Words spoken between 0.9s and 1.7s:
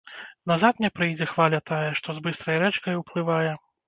прыйдзе хваля